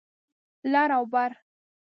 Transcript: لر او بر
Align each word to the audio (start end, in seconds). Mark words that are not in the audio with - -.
لر 0.71 0.89
او 0.97 1.03
بر 1.13 1.31